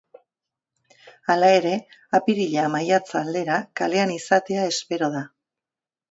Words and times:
Hala 1.33 1.49
ere, 1.57 1.73
apirila-maiatza 2.19 3.15
aldera 3.19 3.57
kalean 3.81 4.13
izatea 4.15 4.63
espero 4.71 5.11
da. 5.17 5.21